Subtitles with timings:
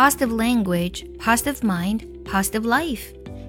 [0.00, 3.00] positive language, positive mind, positive life。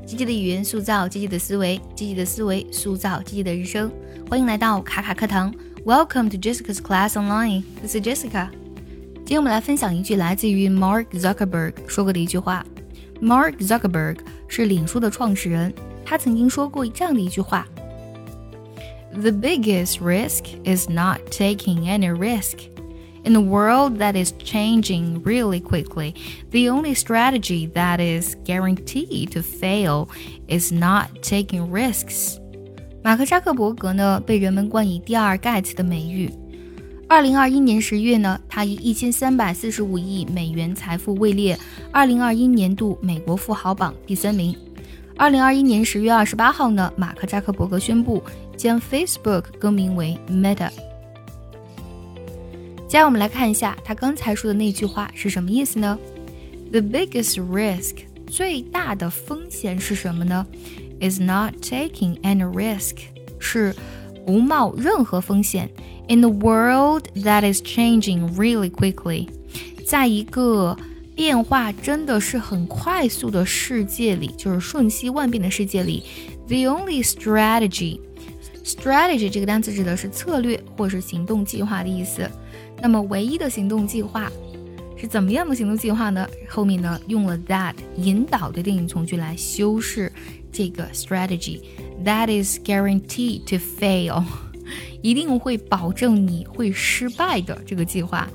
[0.06, 3.92] 积极的语言塑造积极的思维，积极的思维塑造积极的人生。
[4.30, 5.54] 欢迎来到卡卡课堂，
[5.86, 8.50] Welcome to Jessica's Class Online。This is Jessica。
[9.16, 12.66] 今天我们来分享一句来自于 Mark Zuckerberg 说过的一句话。
[13.22, 15.74] Mark Zuckerberg 是脸书的创始人，
[16.06, 17.66] 他曾经说过这样的一句话：“
[19.12, 22.70] The biggest risk is not taking any risk.”
[23.25, 26.15] In a world that is changing really quickly,
[26.51, 30.09] the only strategy that is guaranteed to fail
[30.49, 32.39] is not taking risks.
[33.05, 36.31] 马克扎克伯格呢，被人们冠以“第二盖茨”的美誉。
[37.09, 41.57] 二零二一年十月呢，他以一千三百四十五亿美元财富位列
[41.93, 44.57] 二零二一年度美国富豪榜第三名。
[45.17, 48.21] 二零二一年十月二十八号呢，马克扎克伯格宣布
[48.57, 50.71] 将 Facebook 更名为 Meta。
[52.93, 55.99] 接下来我们来看一下他刚才说的那句话是什么意思呢
[56.71, 57.95] ？The biggest risk
[58.27, 60.47] 最大的风险是什么呢
[61.01, 62.97] ？Is not taking any risk
[63.39, 63.75] 是
[64.27, 65.71] 不冒任何风险。
[66.07, 69.27] In the world that is changing really quickly，
[69.87, 70.77] 在一个
[71.17, 76.03] 变化真的是很快速的世界里，就是瞬息万变的世界里
[76.47, 77.99] ，the only strategy。
[78.63, 82.31] strategy 这个单词指的是策略或是行动计划的意思。
[82.83, 84.29] 那么，唯一的行动计划
[84.97, 86.29] 是怎么样的行动计划呢？
[86.49, 90.13] 后面呢用了 that 引导的定语从句来修饰
[90.51, 91.61] 这个 strategy。
[92.05, 94.25] That is guaranteed to fail，
[95.01, 98.29] 一定会保证你会失败的这个计划。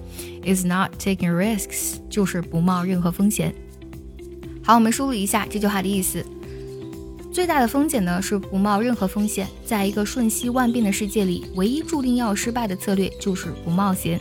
[0.45, 3.53] Is not taking risks，就是不冒任何风险。
[4.63, 6.25] 好，我们梳理一下这句话的意思。
[7.33, 9.45] 最大的风险呢是不冒任何风险。
[9.65, 14.19] 在一个瞬息万变的世界里，唯一注定要失败的策略就是不冒险。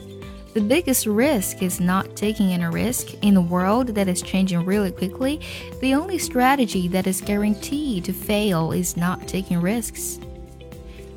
[0.56, 3.08] The biggest risk is not taking any risk.
[3.20, 5.40] In a world that is changing really quickly,
[5.82, 10.16] the only strategy that is guaranteed to fail is not taking risks.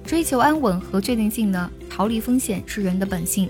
[0.06, 3.48] 追求安稳和确定性呢，逃离风险是人的本性，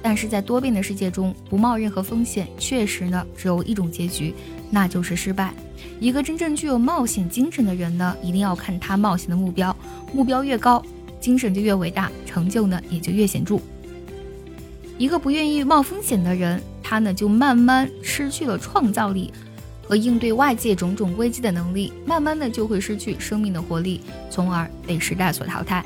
[0.00, 4.32] 但是在多变的世界中，不冒任何风险，确实呢，只有一种结局，
[4.70, 5.52] 那就是失败。
[5.98, 9.76] 一个真正具有冒险精神的人呢，一定要看他冒险的目标，
[10.12, 10.80] 目标越高，
[11.18, 13.58] 精神就越伟大，成就呢也就越显著。
[15.02, 19.32] 一个不愿意冒风险的人，他呢就慢慢失去了创造力
[19.84, 25.84] 和应对外界种种危机的能力，慢慢的就会失去生命的活力，从而被时代所淘汰。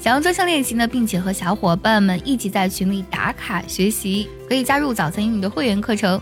[0.00, 6.18] 想要专项练习呢，并且和小伙伴们一起在群里打卡学习，可以加入早餐英语的会员课程。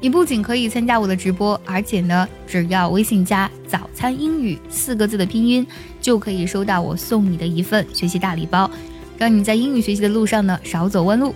[0.00, 5.66] 你不仅可以参加我的直播，而且呢，只要微信加“早餐英语”四个字的拼音，
[6.00, 8.70] 就可以收到我送你的一份学习大礼包。
[9.19, 11.33] 让你在英语学习的路上呢少走弯路。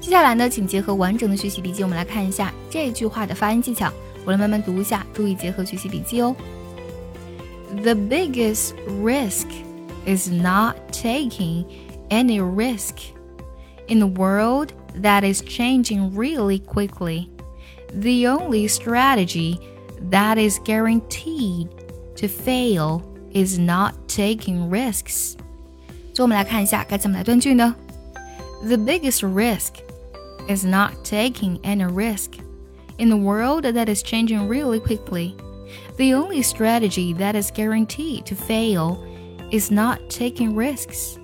[0.00, 3.92] 接下来呢，请结合完整的学习笔记，我们来看一下这句话的发音技巧。
[4.24, 6.34] 我来慢慢读一下，注意结合学习笔记哦。
[7.82, 8.72] The biggest
[9.02, 9.46] risk
[10.06, 11.64] is not taking
[12.08, 12.94] any risk
[13.88, 14.68] in a world
[15.02, 17.28] that is changing really quickly.
[17.92, 19.58] The only strategy
[20.10, 21.68] that is guaranteed
[22.16, 25.36] to fail is not taking risks.
[26.12, 27.74] 最后我们来看一下该怎么来断句呢？
[28.64, 29.74] The biggest risk
[30.48, 32.40] is not taking any risk.
[32.98, 35.34] In a world that is changing really quickly,
[35.96, 38.96] the only strategy that is guaranteed to fail
[39.50, 41.18] is not taking risks.